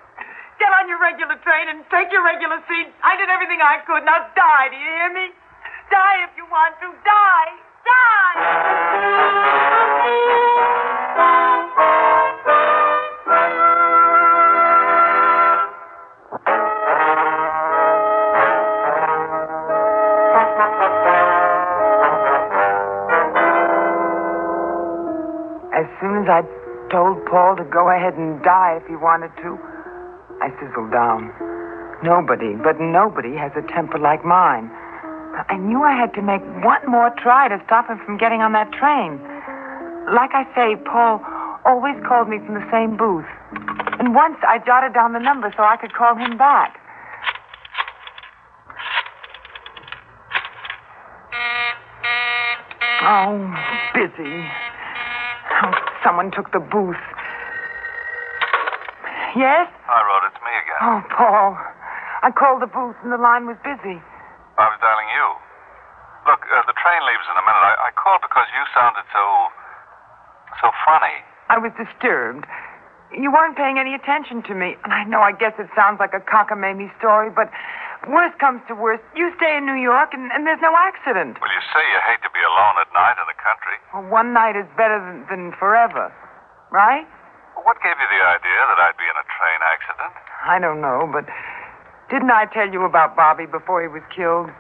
Get 0.66 0.74
on 0.82 0.90
your 0.90 0.98
regular 0.98 1.38
train 1.46 1.70
and 1.70 1.86
take 1.94 2.10
your 2.12 2.26
regular 2.26 2.58
seat. 2.66 2.90
I 3.06 3.16
did 3.22 3.30
everything 3.30 3.62
I 3.62 3.86
could. 3.86 4.02
Now 4.04 4.18
die, 4.34 4.70
do 4.74 4.78
you 4.82 4.90
hear 4.98 5.14
me? 5.14 5.30
Die 5.94 6.24
if 6.26 6.32
you 6.36 6.46
want 6.50 6.74
to. 6.82 6.90
Die. 7.06 7.54
Die! 7.86 9.46
As 25.78 25.86
soon 26.02 26.26
as 26.26 26.28
I 26.28 26.42
told 26.90 27.24
Paul 27.30 27.56
to 27.58 27.64
go 27.66 27.92
ahead 27.92 28.16
and 28.16 28.42
die 28.42 28.80
if 28.82 28.88
he 28.90 28.96
wanted 28.96 29.30
to, 29.44 29.75
I 30.46 30.54
sizzled 30.62 30.92
down. 30.92 31.34
Nobody, 32.04 32.54
but 32.62 32.80
nobody 32.80 33.34
has 33.34 33.52
a 33.58 33.66
temper 33.74 33.98
like 33.98 34.24
mine. 34.24 34.70
I 35.50 35.58
knew 35.58 35.82
I 35.82 35.98
had 35.98 36.14
to 36.14 36.22
make 36.22 36.46
one 36.64 36.86
more 36.86 37.10
try 37.18 37.50
to 37.50 37.58
stop 37.66 37.90
him 37.90 38.00
from 38.06 38.20
getting 38.20 38.42
on 38.42 38.54
that 38.54 38.72
train. 38.72 39.18
Like 40.14 40.38
I 40.38 40.46
say, 40.54 40.78
Paul 40.86 41.20
always 41.66 41.98
called 42.08 42.30
me 42.30 42.38
from 42.46 42.54
the 42.54 42.68
same 42.70 42.96
booth. 42.96 43.26
And 43.98 44.14
once 44.14 44.38
I 44.48 44.60
jotted 44.62 44.94
down 44.94 45.14
the 45.14 45.20
number 45.20 45.52
so 45.58 45.64
I 45.64 45.78
could 45.82 45.94
call 45.94 46.14
him 46.14 46.38
back. 46.38 46.78
Oh, 53.02 53.34
busy. 53.98 54.46
Oh, 55.64 55.74
someone 56.04 56.30
took 56.30 56.52
the 56.54 56.62
booth. 56.62 57.02
Yes? 59.36 59.68
Hi, 59.84 60.00
Rhoda. 60.00 60.25
It's 60.76 60.84
me 60.84 60.92
again. 60.92 61.00
Oh, 61.00 61.00
Paul. 61.16 61.58
I 62.24 62.30
called 62.32 62.62
the 62.62 62.68
booth 62.68 63.00
and 63.04 63.12
the 63.12 63.22
line 63.22 63.48
was 63.48 63.56
busy. 63.64 63.98
I 64.60 64.66
was 64.68 64.80
dialing 64.84 65.10
you. 65.16 65.28
Look, 66.28 66.42
uh, 66.50 66.66
the 66.66 66.74
train 66.76 67.02
leaves 67.06 67.26
in 67.30 67.36
a 67.38 67.46
minute. 67.46 67.64
I, 67.64 67.74
I 67.88 67.92
called 67.96 68.20
because 68.26 68.48
you 68.52 68.64
sounded 68.74 69.06
so. 69.14 69.24
so 70.60 70.72
funny. 70.84 71.22
I 71.54 71.62
was 71.62 71.70
disturbed. 71.78 72.50
You 73.14 73.30
weren't 73.30 73.56
paying 73.56 73.78
any 73.78 73.94
attention 73.94 74.42
to 74.50 74.58
me. 74.58 74.76
And 74.84 74.92
I 74.92 75.06
know, 75.06 75.22
I 75.22 75.32
guess 75.32 75.54
it 75.62 75.70
sounds 75.78 76.02
like 76.02 76.18
a 76.18 76.24
cockamamie 76.26 76.90
story, 76.98 77.30
but 77.30 77.54
worst 78.10 78.38
comes 78.42 78.66
to 78.68 78.74
worst, 78.74 79.06
you 79.14 79.30
stay 79.38 79.56
in 79.58 79.66
New 79.70 79.78
York 79.78 80.14
and, 80.18 80.34
and 80.34 80.46
there's 80.46 80.62
no 80.66 80.74
accident. 80.74 81.38
Well, 81.38 81.54
you 81.54 81.64
say 81.70 81.82
you 81.86 82.00
hate 82.10 82.22
to 82.26 82.34
be 82.34 82.42
alone 82.42 82.76
at 82.82 82.90
night 82.94 83.18
in 83.22 83.28
the 83.30 83.38
country. 83.38 83.78
Well, 83.94 84.10
one 84.10 84.34
night 84.34 84.58
is 84.58 84.66
better 84.74 84.98
than, 84.98 85.30
than 85.30 85.54
forever, 85.62 86.10
right? 86.74 87.06
Well, 87.54 87.66
what 87.70 87.78
gave 87.86 87.94
you 87.94 88.10
the 88.10 88.24
idea 88.26 88.60
that 88.74 88.80
I'd 88.82 88.98
be 88.98 89.06
in 89.06 89.18
a 89.18 89.28
train 89.30 89.60
accident? 89.70 90.14
I 90.46 90.62
don't 90.62 90.80
know, 90.80 91.10
but 91.10 91.26
didn't 92.14 92.30
I 92.30 92.46
tell 92.54 92.70
you 92.70 92.86
about 92.86 93.18
Bobby 93.18 93.50
before 93.50 93.82
he 93.82 93.90
was 93.90 94.06
killed? 94.14 94.54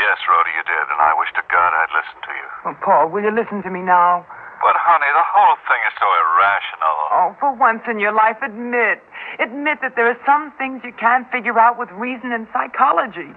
Yes, 0.00 0.16
Rhoda, 0.24 0.48
you 0.56 0.64
did, 0.64 0.86
and 0.88 1.00
I 1.04 1.12
wish 1.20 1.28
to 1.36 1.44
God 1.52 1.76
I'd 1.76 1.92
listened 1.92 2.24
to 2.24 2.32
you. 2.32 2.48
Well, 2.64 2.78
Paul, 2.80 3.12
will 3.12 3.20
you 3.20 3.30
listen 3.30 3.60
to 3.62 3.70
me 3.70 3.84
now? 3.84 4.24
But, 4.64 4.78
honey, 4.78 5.10
the 5.12 5.28
whole 5.28 5.58
thing 5.68 5.82
is 5.84 5.94
so 6.00 6.08
irrational. 6.08 6.96
Oh, 7.12 7.28
for 7.36 7.52
once 7.52 7.82
in 7.84 8.00
your 8.00 8.16
life, 8.16 8.40
admit. 8.40 9.04
Admit 9.42 9.84
that 9.84 9.92
there 9.98 10.08
are 10.08 10.16
some 10.24 10.54
things 10.56 10.80
you 10.86 10.96
can't 10.96 11.28
figure 11.28 11.58
out 11.58 11.76
with 11.76 11.90
reason 11.92 12.32
and 12.32 12.48
psychology. 12.54 13.34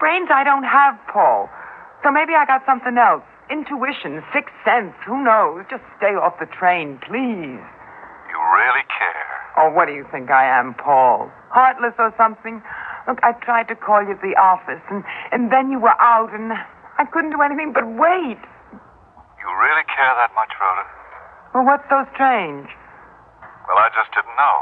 Brains 0.00 0.34
I 0.34 0.42
don't 0.42 0.64
have, 0.66 0.98
Paul. 1.12 1.46
So 2.02 2.10
maybe 2.10 2.34
I 2.34 2.42
got 2.42 2.66
something 2.66 2.98
else. 2.98 3.22
Intuition, 3.52 4.24
sixth 4.32 4.56
sense, 4.64 4.96
who 5.06 5.22
knows? 5.22 5.62
Just 5.70 5.84
stay 6.00 6.16
off 6.18 6.40
the 6.40 6.50
train, 6.50 6.98
please. 7.04 7.62
You 8.32 8.38
really 8.56 8.86
care. 8.90 9.11
Oh, 9.56 9.68
what 9.70 9.86
do 9.86 9.92
you 9.92 10.06
think 10.10 10.30
I 10.30 10.48
am, 10.48 10.74
Paul? 10.74 11.30
Heartless 11.52 11.92
or 11.98 12.12
something? 12.16 12.62
Look, 13.06 13.18
I 13.22 13.32
tried 13.44 13.68
to 13.68 13.76
call 13.76 14.00
you 14.02 14.16
at 14.16 14.22
the 14.22 14.32
office, 14.40 14.80
and, 14.88 15.04
and 15.32 15.52
then 15.52 15.68
you 15.70 15.78
were 15.78 15.96
out, 16.00 16.32
and 16.32 16.52
I 16.54 17.04
couldn't 17.12 17.30
do 17.36 17.42
anything 17.42 17.72
but 17.74 17.84
wait. 17.84 18.40
You 18.40 19.48
really 19.60 19.84
care 19.90 20.12
that 20.16 20.32
much, 20.38 20.54
Rhoda? 20.56 20.84
Well, 21.52 21.64
what's 21.68 21.84
so 21.92 22.06
strange? 22.16 22.70
Well, 23.68 23.76
I 23.76 23.92
just 23.92 24.08
didn't 24.16 24.36
know. 24.40 24.56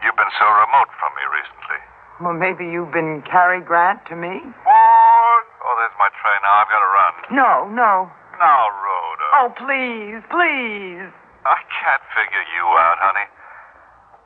You've 0.00 0.16
been 0.16 0.32
so 0.40 0.46
remote 0.48 0.90
from 0.96 1.12
me 1.18 1.24
recently. 1.28 1.80
Well, 2.22 2.36
maybe 2.38 2.64
you've 2.64 2.92
been 2.96 3.20
Cary 3.28 3.60
Grant 3.60 4.00
to 4.08 4.16
me? 4.16 4.40
What? 4.64 5.42
Oh, 5.60 5.74
there's 5.76 5.96
my 6.00 6.08
train 6.16 6.40
now. 6.40 6.54
I've 6.64 6.70
got 6.72 6.80
to 6.80 6.90
run. 6.96 7.14
No, 7.36 7.52
no. 7.68 7.92
Now, 8.40 8.60
Rhoda. 8.72 9.26
Oh, 9.36 9.48
please, 9.60 10.24
please. 10.32 11.12
I 11.44 11.58
can't 11.68 12.04
figure 12.16 12.44
you 12.56 12.64
out, 12.80 12.96
honey. 13.02 13.28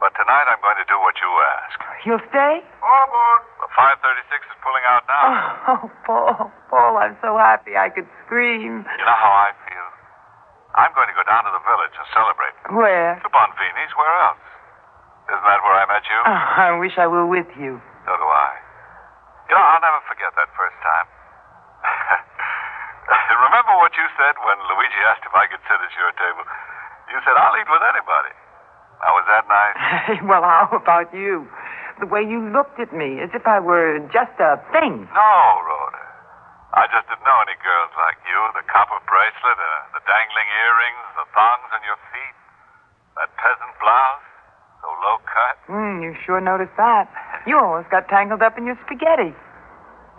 But 0.01 0.17
tonight 0.17 0.49
I'm 0.49 0.61
going 0.65 0.81
to 0.81 0.89
do 0.89 0.97
what 1.05 1.13
you 1.21 1.29
ask. 1.61 1.77
You'll 2.09 2.25
stay? 2.33 2.65
Oh, 2.81 3.05
Forward. 3.05 3.41
The 3.61 3.69
536 3.77 4.49
is 4.49 4.57
pulling 4.65 4.85
out 4.89 5.05
now. 5.05 5.25
Oh, 5.29 5.77
oh, 5.77 5.89
Paul, 6.09 6.33
Paul, 6.73 6.93
I'm 6.97 7.15
so 7.21 7.37
happy 7.37 7.77
I 7.77 7.93
could 7.93 8.09
scream. 8.25 8.81
You 8.81 9.05
know 9.05 9.19
how 9.21 9.33
I 9.45 9.53
feel? 9.69 9.89
I'm 10.73 10.93
going 10.97 11.13
to 11.13 11.17
go 11.17 11.25
down 11.29 11.45
to 11.45 11.53
the 11.53 11.61
village 11.69 11.93
and 11.93 12.09
celebrate. 12.17 12.57
Where? 12.73 13.21
To 13.21 13.29
Bonvini's. 13.29 13.93
Where 13.93 14.15
else? 14.25 14.41
Isn't 15.29 15.45
that 15.45 15.61
where 15.61 15.77
I 15.77 15.85
met 15.85 16.03
you? 16.09 16.21
Oh, 16.25 16.49
I 16.65 16.73
wish 16.81 16.97
I 16.97 17.05
were 17.07 17.29
with 17.29 17.51
you. 17.61 17.77
So 18.09 18.11
do 18.17 18.25
I. 18.27 18.51
You 19.53 19.55
know, 19.59 19.63
I'll 19.63 19.85
never 19.85 20.01
forget 20.09 20.33
that 20.33 20.49
first 20.57 20.79
time. 20.81 21.07
Remember 23.51 23.75
what 23.83 23.93
you 23.99 24.07
said 24.17 24.35
when 24.47 24.57
Luigi 24.73 25.01
asked 25.13 25.27
if 25.29 25.35
I 25.37 25.45
could 25.51 25.61
sit 25.69 25.77
at 25.77 25.93
your 25.99 26.15
table? 26.17 26.47
You 27.13 27.19
said, 27.27 27.35
I'll 27.37 27.55
eat 27.59 27.67
with 27.69 27.83
anybody. 27.85 28.33
Now, 29.01 29.17
was 29.17 29.27
that 29.33 29.45
nice? 29.49 29.77
well, 30.31 30.45
how 30.45 30.69
about 30.77 31.09
you? 31.17 31.49
The 32.01 32.09
way 32.09 32.21
you 32.25 32.41
looked 32.53 32.81
at 32.81 32.93
me, 32.93 33.21
as 33.21 33.33
if 33.33 33.45
I 33.49 33.61
were 33.61 34.01
just 34.13 34.33
a 34.41 34.61
thing. 34.73 35.09
No, 35.13 35.33
Rhoda. 35.65 36.05
I 36.71 36.87
just 36.93 37.09
didn't 37.11 37.25
know 37.27 37.41
any 37.45 37.59
girls 37.61 37.93
like 37.99 38.21
you. 38.29 38.39
The 38.55 38.65
copper 38.71 39.01
bracelet, 39.09 39.59
uh, 39.59 39.99
the 39.99 40.03
dangling 40.07 40.49
earrings, 40.65 41.03
the 41.19 41.27
thongs 41.35 41.69
on 41.75 41.83
your 41.83 41.99
feet, 42.15 42.37
that 43.19 43.29
peasant 43.37 43.75
blouse, 43.83 44.29
so 44.81 44.89
low 45.03 45.19
cut. 45.27 45.57
Hmm, 45.67 45.99
you 46.05 46.15
sure 46.25 46.39
noticed 46.39 46.77
that. 46.79 47.11
You 47.49 47.59
almost 47.59 47.91
got 47.91 48.07
tangled 48.07 48.41
up 48.45 48.55
in 48.55 48.65
your 48.69 48.79
spaghetti. 48.87 49.35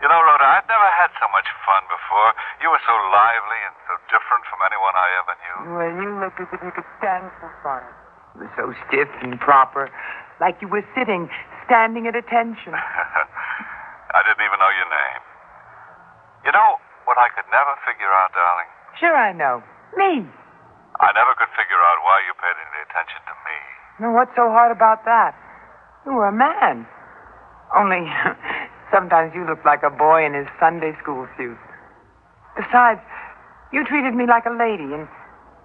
You 0.01 0.07
know, 0.09 0.19
Rhoda, 0.25 0.43
I've 0.43 0.67
never 0.67 0.89
had 0.97 1.13
so 1.21 1.29
much 1.31 1.45
fun 1.63 1.85
before. 1.87 2.29
You 2.59 2.67
were 2.73 2.83
so 2.83 2.95
lively 3.13 3.61
and 3.69 3.75
so 3.85 3.93
different 4.11 4.43
from 4.49 4.59
anyone 4.65 4.93
I 4.97 5.09
ever 5.21 5.33
knew. 5.39 5.57
Well, 5.77 5.91
you 6.03 6.09
looked 6.19 6.41
as 6.41 6.49
if 6.51 6.61
you 6.65 6.73
could 6.73 6.89
stand 6.99 7.29
for 7.39 7.53
fun. 7.63 7.85
You 8.35 8.47
were 8.47 8.53
so 8.55 8.71
stiff 8.87 9.09
and 9.21 9.39
proper, 9.39 9.91
like 10.39 10.57
you 10.61 10.67
were 10.67 10.85
sitting, 10.95 11.29
standing 11.65 12.07
at 12.07 12.15
attention. 12.15 12.73
I 14.11 14.19
didn't 14.27 14.43
even 14.43 14.59
know 14.59 14.71
your 14.75 14.89
name. 14.91 15.21
You 16.45 16.51
know 16.51 16.69
what 17.05 17.17
I 17.19 17.27
could 17.35 17.47
never 17.51 17.73
figure 17.87 18.11
out, 18.11 18.31
darling? 18.33 18.69
Sure, 18.99 19.15
I 19.15 19.31
know. 19.31 19.63
Me. 19.95 20.25
I 20.99 21.09
never 21.15 21.33
could 21.35 21.51
figure 21.55 21.79
out 21.79 21.97
why 22.03 22.17
you 22.27 22.33
paid 22.39 22.55
any 22.55 22.81
attention 22.87 23.21
to 23.27 23.35
me. 23.47 23.57
Now, 23.99 24.11
what's 24.15 24.35
so 24.35 24.49
hard 24.51 24.71
about 24.71 25.05
that? 25.05 25.35
You 26.05 26.13
were 26.13 26.27
a 26.27 26.35
man. 26.35 26.87
Only, 27.75 28.09
sometimes 28.93 29.31
you 29.35 29.45
looked 29.45 29.65
like 29.65 29.83
a 29.83 29.89
boy 29.89 30.25
in 30.25 30.33
his 30.33 30.47
Sunday 30.59 30.91
school 31.01 31.27
suit. 31.37 31.57
Besides, 32.57 32.99
you 33.71 33.85
treated 33.85 34.13
me 34.13 34.27
like 34.27 34.45
a 34.45 34.51
lady, 34.51 34.91
and, 34.91 35.07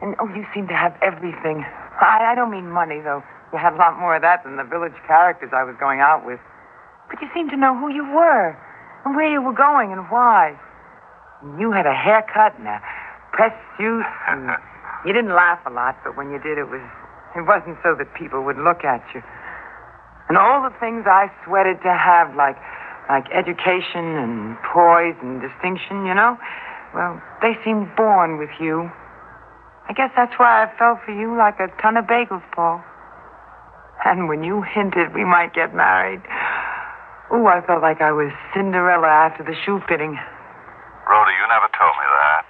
and 0.01 0.15
oh, 0.21 0.29
you 0.31 0.47
seemed 0.55 0.69
to 0.69 0.77
have 0.77 0.95
everything. 1.03 1.65
I, 2.01 2.33
I 2.33 2.35
don't 2.35 2.51
mean 2.51 2.71
money, 2.71 3.01
though. 3.01 3.23
You 3.53 3.59
had 3.59 3.75
a 3.75 3.77
lot 3.77 3.99
more 3.99 4.17
of 4.17 4.23
that 4.23 4.45
than 4.45 4.57
the 4.57 4.65
village 4.65 4.97
characters 5.07 5.51
I 5.55 5.65
was 5.65 5.77
going 5.79 6.01
out 6.01 6.27
with. 6.27 6.41
But 7.09 7.23
you 7.23 7.29
seemed 7.35 7.51
to 7.51 7.57
know 7.57 7.77
who 7.79 7.89
you 7.93 8.05
were, 8.05 8.57
and 9.05 9.15
where 9.15 9.31
you 9.31 9.41
were 9.41 9.55
going, 9.55 9.93
and 9.93 10.11
why. 10.11 10.59
You 11.59 11.71
had 11.71 11.87
a 11.87 11.95
haircut 11.95 12.59
and 12.59 12.67
a 12.67 12.83
pressed 13.33 13.61
suit, 13.79 14.05
and 14.29 14.51
you 15.07 15.13
didn't 15.13 15.35
laugh 15.35 15.61
a 15.67 15.71
lot, 15.71 15.97
but 16.05 16.17
when 16.17 16.31
you 16.31 16.39
did, 16.39 16.59
it 16.59 16.69
was 16.69 16.83
it 17.37 17.45
wasn't 17.45 17.77
so 17.85 17.95
that 17.95 18.09
people 18.15 18.43
would 18.43 18.57
look 18.57 18.83
at 18.83 19.05
you. 19.15 19.21
And 20.29 20.39
all 20.39 20.65
the 20.65 20.75
things 20.81 21.05
I 21.07 21.31
sweated 21.45 21.83
to 21.83 21.93
have, 21.93 22.35
like 22.35 22.57
like 23.09 23.31
education 23.31 24.19
and 24.19 24.57
poise 24.75 25.15
and 25.23 25.41
distinction, 25.41 26.07
you 26.07 26.15
know, 26.15 26.37
well, 26.95 27.23
they 27.43 27.55
seemed 27.63 27.95
born 27.95 28.39
with 28.39 28.51
you. 28.59 28.91
I 29.89 29.93
guess 29.95 30.11
that's 30.17 30.35
why 30.39 30.65
I 30.65 30.79
fell 30.79 30.99
for 31.05 31.13
you 31.13 31.37
like 31.39 31.61
a 31.61 31.69
ton 31.81 31.97
of 31.97 32.07
bagels, 32.07 32.43
Paul. 32.53 32.83
And 34.05 34.29
when 34.29 34.43
you 34.43 34.63
hinted 34.63 35.15
we 35.15 35.25
might 35.25 35.55
get 35.55 35.75
married, 35.75 36.23
ooh, 37.33 37.47
I 37.47 37.63
felt 37.67 37.83
like 37.83 38.01
I 38.01 38.13
was 38.13 38.31
Cinderella 38.55 39.07
after 39.07 39.43
the 39.43 39.55
shoe 39.65 39.81
fitting. 39.89 40.19
Rhoda, 41.07 41.31
you 41.31 41.47
never 41.49 41.71
told 41.79 41.95
me 42.03 42.07
that. 42.11 42.43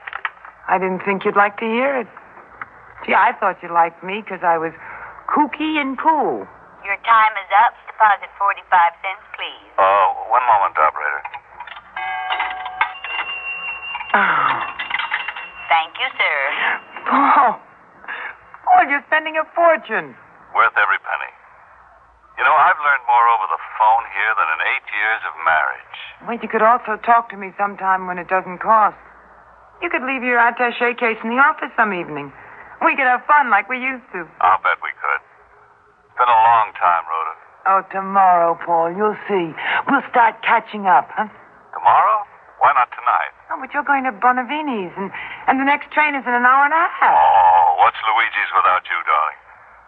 I 0.69 0.79
didn't 0.81 1.05
think 1.05 1.25
you'd 1.25 1.37
like 1.37 1.57
to 1.59 1.69
hear 1.69 2.01
it. 2.01 2.09
Gee, 3.05 3.15
I 3.15 3.33
thought 3.39 3.63
you 3.63 3.69
liked 3.73 4.03
me 4.03 4.25
because 4.25 4.41
I 4.43 4.57
was 4.59 4.73
kooky 5.29 5.77
and 5.77 5.99
cool. 6.01 6.49
Your 6.85 6.99
time 7.05 7.35
is 7.37 7.51
up. 7.69 7.77
deposit 7.87 8.33
45 8.41 8.65
cents, 9.05 9.25
please. 9.37 9.69
Uh, 9.77 10.07
one 10.33 10.43
moment, 10.49 10.75
operator. 10.79 11.23
Oh, 14.17 14.77
Thank 15.69 15.99
you, 15.99 16.09
sir. 16.17 16.39
You're 18.87 19.05
spending 19.11 19.35
a 19.37 19.45
fortune. 19.55 20.15
Worth 20.55 20.77
every 20.79 21.01
penny. 21.03 21.33
You 22.39 22.45
know, 22.45 22.55
I've 22.55 22.79
learned 22.79 23.05
more 23.09 23.27
over 23.35 23.47
the 23.49 23.63
phone 23.81 24.05
here 24.13 24.33
than 24.37 24.49
in 24.55 24.61
eight 24.77 24.87
years 24.93 25.23
of 25.27 25.35
marriage. 25.43 25.97
Wait, 26.29 26.41
you 26.45 26.51
could 26.53 26.63
also 26.65 27.01
talk 27.01 27.29
to 27.33 27.37
me 27.37 27.51
sometime 27.57 28.07
when 28.07 28.19
it 28.21 28.29
doesn't 28.29 28.61
cost. 28.61 28.97
You 29.83 29.89
could 29.89 30.05
leave 30.05 30.23
your 30.23 30.41
attache 30.41 30.97
case 30.97 31.21
in 31.25 31.33
the 31.33 31.41
office 31.41 31.73
some 31.77 31.93
evening. 31.93 32.33
We 32.85 32.97
could 32.97 33.09
have 33.09 33.25
fun 33.25 33.49
like 33.51 33.69
we 33.69 33.81
used 33.81 34.05
to. 34.13 34.25
I'll 34.41 34.61
bet 34.61 34.81
we 34.85 34.93
could. 35.01 35.21
It's 36.07 36.17
been 36.17 36.29
a 36.29 36.43
long 36.45 36.73
time, 36.77 37.05
Rhoda. 37.09 37.35
Oh, 37.67 37.83
tomorrow, 37.93 38.57
Paul. 38.65 38.93
You'll 38.95 39.19
see. 39.29 39.53
We'll 39.89 40.05
start 40.09 40.41
catching 40.45 40.87
up, 40.87 41.09
huh? 41.13 41.29
Tomorrow? 41.73 42.19
Why 42.61 42.73
not 42.73 42.89
tonight? 42.93 43.36
Oh, 43.57 43.65
but 43.65 43.73
you're 43.73 43.89
going 43.89 44.05
to 44.05 44.13
Bonavini's, 44.13 44.93
and, 45.01 45.09
and 45.49 45.57
the 45.57 45.65
next 45.65 45.89
train 45.97 46.13
is 46.13 46.21
in 46.29 46.35
an 46.37 46.45
hour 46.45 46.69
and 46.69 46.77
a 46.77 46.85
half. 46.93 47.09
Oh, 47.17 47.81
what's 47.81 47.97
Luigi's 48.05 48.53
without 48.53 48.85
you, 48.85 49.01
darling? 49.09 49.41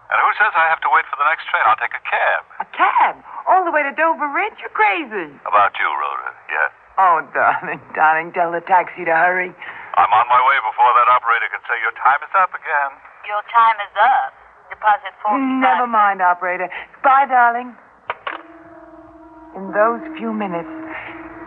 And 0.09 0.17
who 0.25 0.31
says 0.41 0.57
I 0.57 0.73
have 0.73 0.81
to 0.81 0.89
wait 0.89 1.05
for 1.13 1.21
the 1.21 1.29
next 1.29 1.45
train? 1.53 1.61
I'll 1.69 1.77
take 1.77 1.93
a 1.93 2.01
cab. 2.01 2.41
A 2.65 2.69
cab? 2.73 3.21
All 3.45 3.69
the 3.69 3.73
way 3.75 3.85
to 3.85 3.93
Dover 3.93 4.25
Ridge? 4.33 4.57
You're 4.65 4.73
crazy. 4.73 5.37
About 5.45 5.77
you, 5.77 5.85
Rhoda. 5.85 6.33
Yes. 6.49 6.73
Oh, 6.97 7.21
darling, 7.37 7.81
darling, 7.93 8.33
tell 8.33 8.49
the 8.57 8.65
taxi 8.65 9.05
to 9.05 9.13
hurry. 9.13 9.53
I'm 10.01 10.13
on 10.17 10.27
my 10.33 10.41
way 10.49 10.57
before 10.65 10.89
that 10.97 11.09
operator 11.13 11.53
can 11.53 11.61
say 11.69 11.77
your 11.85 11.93
time 12.01 12.25
is 12.25 12.33
up 12.41 12.49
again. 12.57 12.91
Your 13.29 13.45
time 13.53 13.77
is 13.85 13.93
up. 14.01 14.33
Deposit 14.73 15.13
45 15.29 15.61
Never 15.61 15.85
mind, 15.85 16.25
operator. 16.25 16.73
Bye, 17.05 17.29
darling. 17.29 17.77
In 19.61 19.77
those 19.77 20.01
few 20.17 20.33
minutes, 20.33 20.73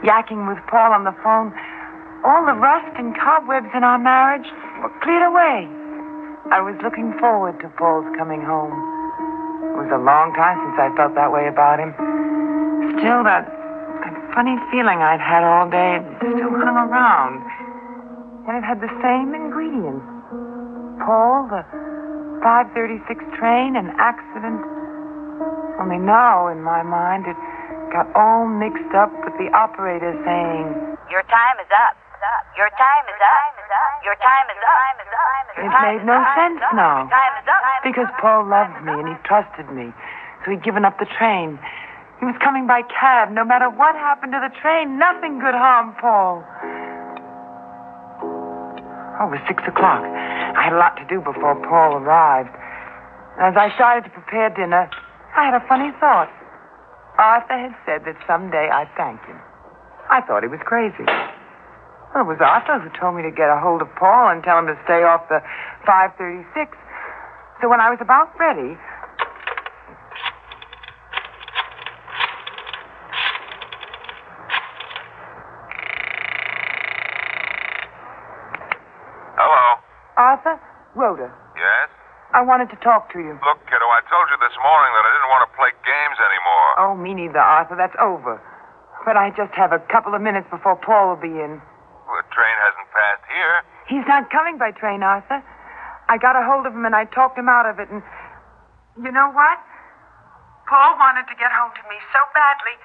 yakking 0.05 0.45
with 0.45 0.61
Paul 0.69 0.93
on 0.93 1.01
the 1.01 1.17
phone, 1.25 1.49
all 2.23 2.45
the 2.45 2.53
rust 2.53 2.93
and 2.97 3.17
cobwebs 3.17 3.69
in 3.73 3.83
our 3.83 3.97
marriage 3.97 4.45
were 4.81 4.93
cleared 5.01 5.25
away. 5.25 5.65
I 6.53 6.61
was 6.61 6.77
looking 6.83 7.17
forward 7.17 7.57
to 7.61 7.67
Paul's 7.79 8.05
coming 8.17 8.41
home. 8.45 8.73
It 9.73 9.77
was 9.87 9.89
a 9.89 10.01
long 10.01 10.33
time 10.37 10.59
since 10.61 10.77
I 10.77 10.93
felt 10.93 11.15
that 11.17 11.31
way 11.33 11.47
about 11.49 11.81
him. 11.81 11.95
Still, 12.99 13.25
that, 13.25 13.49
that 14.05 14.13
funny 14.35 14.53
feeling 14.69 15.01
I'd 15.01 15.21
had 15.21 15.41
all 15.41 15.65
day 15.69 15.97
still 16.21 16.53
hung 16.61 16.77
around. 16.77 17.41
And 18.45 18.57
it 18.57 18.65
had 18.65 18.81
the 18.81 18.91
same 19.01 19.33
ingredients. 19.33 20.05
Paul, 21.01 21.49
the 21.49 21.65
536 22.45 23.17
train, 23.37 23.73
an 23.73 23.93
accident. 23.97 24.61
Only 25.81 25.97
now, 25.97 26.53
in 26.53 26.61
my 26.61 26.83
mind, 26.85 27.25
it 27.25 27.37
got 27.89 28.09
all 28.13 28.45
mixed 28.45 28.93
up 28.93 29.09
with 29.25 29.33
the 29.41 29.49
operator 29.57 30.13
saying, 30.21 30.67
Your 31.09 31.25
time 31.25 31.57
is 31.57 31.69
up. 31.73 31.97
Your 32.57 32.69
time 32.77 33.05
is 33.09 33.17
up. 33.17 33.93
Your 34.05 34.17
time 34.21 34.47
is 34.53 34.61
up. 34.61 34.93
Your 35.57 35.65
It 35.65 35.73
made 35.81 36.05
no 36.05 36.17
sense 36.37 36.61
now. 36.77 37.09
Up. 37.09 37.81
Because 37.83 38.09
Paul 38.21 38.45
loved 38.45 38.77
me 38.85 38.93
and 38.93 39.09
he 39.09 39.17
trusted 39.25 39.69
me. 39.73 39.89
So 40.45 40.51
he'd 40.51 40.63
given 40.63 40.85
up 40.85 40.99
the 40.99 41.09
train. 41.17 41.57
He 42.19 42.25
was 42.29 42.37
coming 42.37 42.67
by 42.67 42.85
cab. 42.85 43.33
No 43.33 43.43
matter 43.43 43.69
what 43.69 43.95
happened 43.95 44.33
to 44.33 44.41
the 44.41 44.53
train, 44.61 45.01
nothing 45.01 45.41
could 45.41 45.57
harm 45.57 45.97
Paul. 45.97 46.45
Oh, 49.17 49.25
it 49.25 49.41
was 49.41 49.43
six 49.49 49.61
o'clock. 49.65 50.05
I 50.05 50.61
had 50.61 50.73
a 50.73 50.81
lot 50.81 50.97
to 50.97 51.05
do 51.09 51.21
before 51.21 51.57
Paul 51.65 51.97
arrived. 51.97 52.53
As 53.41 53.57
I 53.57 53.73
started 53.73 54.05
to 54.05 54.13
prepare 54.13 54.49
dinner, 54.53 54.89
I 55.35 55.45
had 55.49 55.55
a 55.57 55.65
funny 55.65 55.89
thought. 55.99 56.29
Arthur 57.17 57.57
had 57.57 57.73
said 57.85 58.05
that 58.05 58.17
someday 58.27 58.69
I'd 58.69 58.89
thank 58.97 59.21
him. 59.25 59.37
I 60.09 60.21
thought 60.21 60.43
he 60.43 60.49
was 60.49 60.61
crazy. 60.65 61.05
Well, 62.13 62.23
it 62.23 62.27
was 62.27 62.39
Arthur 62.43 62.79
who 62.79 62.89
told 62.99 63.15
me 63.15 63.23
to 63.23 63.31
get 63.31 63.47
a 63.47 63.57
hold 63.59 63.81
of 63.81 63.87
Paul 63.95 64.29
and 64.29 64.43
tell 64.43 64.59
him 64.59 64.67
to 64.67 64.75
stay 64.83 65.03
off 65.03 65.29
the 65.29 65.39
536. 65.87 66.75
So 67.61 67.69
when 67.69 67.79
I 67.79 67.89
was 67.89 67.99
about 68.01 68.35
ready, 68.37 68.75
Hello. 79.37 79.65
Arthur, 80.17 80.55
Rhoda, 80.95 81.31
Yes? 81.55 81.87
I 82.31 82.39
wanted 82.47 82.71
to 82.71 82.79
talk 82.79 83.11
to 83.11 83.19
you. 83.19 83.35
Look, 83.43 83.59
kiddo, 83.67 83.83
I 83.91 83.99
told 84.07 84.25
you 84.31 84.39
this 84.39 84.55
morning 84.63 84.91
that 84.95 85.03
I 85.03 85.11
didn't 85.11 85.31
want 85.35 85.43
to 85.43 85.51
play 85.59 85.71
games 85.83 86.15
anymore. 86.23 86.67
Oh, 86.79 86.93
me 86.95 87.11
neither, 87.11 87.43
Arthur. 87.43 87.75
That's 87.75 87.95
over. 87.99 88.39
But 89.03 89.19
I 89.19 89.35
just 89.35 89.51
have 89.59 89.75
a 89.75 89.83
couple 89.91 90.15
of 90.15 90.23
minutes 90.23 90.47
before 90.47 90.79
Paul 90.79 91.11
will 91.11 91.19
be 91.19 91.27
in. 91.43 91.59
Well, 92.07 92.15
the 92.23 92.27
train 92.31 92.55
hasn't 92.63 92.87
passed 92.95 93.25
here. 93.27 93.55
He's 93.91 94.07
not 94.07 94.31
coming 94.31 94.55
by 94.55 94.71
train, 94.71 95.03
Arthur. 95.03 95.43
I 96.07 96.15
got 96.15 96.39
a 96.39 96.43
hold 96.47 96.63
of 96.63 96.71
him 96.71 96.87
and 96.87 96.95
I 96.95 97.03
talked 97.11 97.35
him 97.35 97.51
out 97.51 97.67
of 97.67 97.75
it, 97.75 97.91
and 97.91 97.99
you 98.95 99.11
know 99.11 99.27
what? 99.35 99.59
Paul 100.63 100.95
wanted 100.95 101.27
to 101.27 101.35
get 101.35 101.51
home 101.51 101.75
to 101.75 101.83
me 101.91 101.99
so 102.15 102.19
badly, 102.31 102.75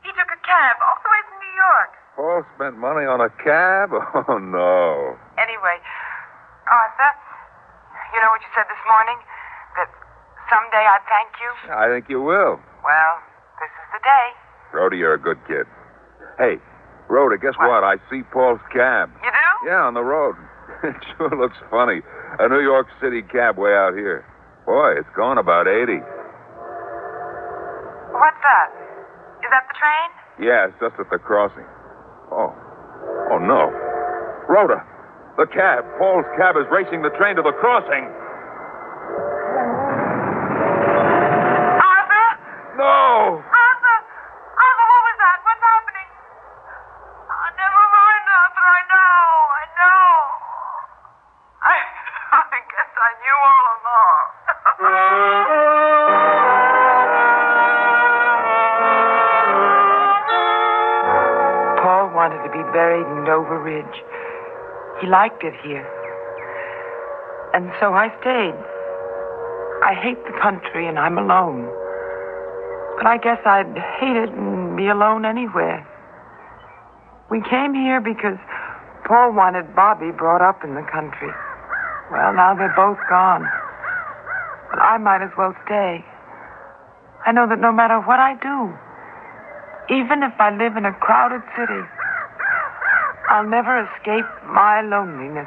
he 0.00 0.08
took 0.16 0.32
a 0.32 0.40
cab 0.40 0.80
all 0.80 0.96
the 1.04 1.10
way 1.12 1.20
from 1.28 1.36
New 1.44 1.54
York. 1.60 1.90
Paul 2.16 2.40
spent 2.56 2.74
money 2.80 3.04
on 3.04 3.20
a 3.20 3.28
cab? 3.44 3.92
Oh, 4.32 4.40
no. 4.40 5.16
Anyway, 5.36 5.76
Arthur, 6.72 7.12
you 8.16 8.18
know 8.24 8.32
what 8.32 8.40
you 8.40 8.48
said 8.56 8.64
this 8.64 8.80
morning? 8.88 9.20
That 9.76 9.92
someday 10.48 10.84
I'd 10.88 11.04
thank 11.04 11.36
you? 11.36 11.50
I 11.68 11.84
think 11.92 12.08
you 12.08 12.24
will. 12.24 12.56
Well, 12.80 13.12
this 13.60 13.68
is 13.68 13.88
the 13.92 14.00
day. 14.00 14.26
Rhoda, 14.72 14.96
you're 14.96 15.14
a 15.14 15.20
good 15.20 15.38
kid. 15.44 15.68
Hey, 16.40 16.56
Rhoda, 17.08 17.36
guess 17.36 17.56
what? 17.60 17.84
I 17.84 17.96
see 18.08 18.22
Paul's 18.32 18.60
cab. 18.72 19.12
You 19.20 19.28
do? 19.30 19.39
Yeah, 19.64 19.84
on 19.84 19.94
the 19.94 20.02
road. 20.04 20.36
It 20.82 20.96
sure 21.18 21.28
looks 21.36 21.58
funny. 21.68 22.00
A 22.38 22.48
New 22.48 22.60
York 22.64 22.86
City 23.02 23.20
cab 23.20 23.58
way 23.58 23.68
out 23.76 23.92
here. 23.92 24.24
Boy, 24.64 24.96
it's 24.96 25.12
going 25.14 25.36
about 25.36 25.68
80. 25.68 26.00
What's 28.16 28.40
that? 28.40 28.68
Is 29.44 29.50
that 29.52 29.68
the 29.68 29.76
train? 29.76 30.08
Yeah, 30.48 30.68
it's 30.72 30.78
just 30.80 30.96
at 30.96 31.10
the 31.12 31.18
crossing. 31.20 31.68
Oh. 32.32 32.56
Oh, 33.28 33.36
no. 33.36 33.68
Rhoda, 34.48 34.80
the 35.36 35.44
cab. 35.52 35.84
Paul's 36.00 36.24
cab 36.40 36.56
is 36.56 36.64
racing 36.72 37.02
the 37.02 37.12
train 37.20 37.36
to 37.36 37.42
the 37.42 37.52
crossing. 37.60 38.08
Arthur? 41.76 42.28
No! 42.80 43.44
He 65.00 65.06
liked 65.06 65.42
it 65.42 65.54
here. 65.64 65.86
And 67.54 67.72
so 67.80 67.94
I 67.94 68.08
stayed. 68.20 68.58
I 69.82 69.94
hate 69.94 70.22
the 70.24 70.36
country 70.40 70.86
and 70.86 70.98
I'm 70.98 71.16
alone. 71.16 71.64
But 72.96 73.06
I 73.06 73.16
guess 73.16 73.40
I'd 73.46 73.72
hate 73.98 74.16
it 74.16 74.28
and 74.28 74.76
be 74.76 74.88
alone 74.88 75.24
anywhere. 75.24 75.86
We 77.30 77.40
came 77.48 77.72
here 77.74 78.00
because 78.00 78.36
Paul 79.06 79.32
wanted 79.32 79.74
Bobby 79.74 80.12
brought 80.12 80.42
up 80.42 80.62
in 80.62 80.74
the 80.74 80.84
country. 80.92 81.32
Well, 82.12 82.34
now 82.34 82.54
they're 82.54 82.74
both 82.76 82.98
gone. 83.08 83.48
But 84.70 84.80
I 84.80 84.98
might 84.98 85.22
as 85.22 85.30
well 85.38 85.54
stay. 85.64 86.04
I 87.26 87.32
know 87.32 87.48
that 87.48 87.58
no 87.58 87.72
matter 87.72 88.00
what 88.00 88.20
I 88.20 88.34
do, 88.36 88.70
even 89.94 90.22
if 90.22 90.32
I 90.38 90.50
live 90.54 90.76
in 90.76 90.84
a 90.84 90.92
crowded 90.92 91.42
city, 91.56 91.82
I'll 93.30 93.48
never 93.48 93.86
escape 93.86 94.26
my 94.44 94.82
loneliness. 94.82 95.46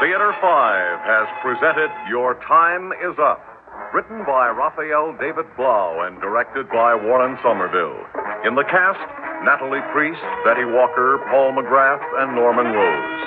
Theater 0.00 0.32
5 0.40 1.00
has 1.04 1.28
presented 1.42 1.90
Your 2.08 2.40
Time 2.48 2.92
Is 2.92 3.18
Up, 3.20 3.55
written 3.94 4.24
by 4.28 4.52
Raphael 4.52 5.16
David 5.16 5.48
Blau 5.56 6.04
and 6.04 6.20
directed 6.20 6.68
by 6.68 6.94
Warren 6.94 7.38
Somerville. 7.40 7.96
In 8.44 8.54
the 8.54 8.66
cast, 8.68 9.00
Natalie 9.44 9.84
Priest, 9.92 10.20
Betty 10.44 10.64
Walker, 10.64 11.20
Paul 11.32 11.56
McGrath, 11.56 12.04
and 12.20 12.36
Norman 12.36 12.72
Rose. 12.72 13.20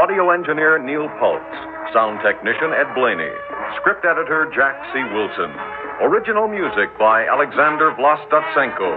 Audio 0.00 0.30
engineer 0.30 0.80
Neil 0.80 1.08
Pultz. 1.20 1.54
Sound 1.92 2.18
technician 2.24 2.74
Ed 2.74 2.90
Blaney. 2.98 3.30
Script 3.80 4.04
editor 4.04 4.50
Jack 4.54 4.74
C. 4.90 5.00
Wilson. 5.14 5.52
Original 6.02 6.48
music 6.48 6.90
by 6.98 7.24
Alexander 7.30 7.94
Vlastotsenko. 7.94 8.90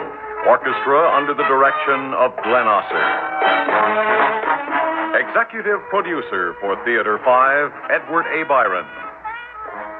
Orchestra 0.47 1.01
under 1.13 1.33
the 1.35 1.45
direction 1.45 2.13
of 2.17 2.31
Glenn 2.41 2.65
Osser. 2.65 3.05
Executive 5.27 5.81
producer 5.89 6.55
for 6.61 6.77
Theater 6.85 7.19
5, 7.23 7.71
Edward 7.91 8.25
A. 8.33 8.45
Byron. 8.47 8.85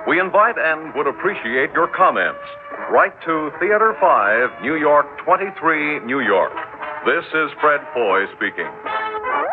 We 0.08 0.22
invite 0.22 0.56
and 0.58 0.96
would 0.96 1.06
appreciate 1.06 1.74
your 1.74 1.90
comments. 1.92 2.40
Write 2.90 3.12
to 3.26 3.52
Theater 3.60 3.94
5, 4.00 4.62
New 4.62 4.76
York 4.76 5.06
23, 5.26 6.00
New 6.06 6.22
York. 6.22 6.54
This 7.06 7.26
is 7.28 7.52
Fred 7.60 7.82
Foy 7.94 8.24
speaking. 8.38 8.72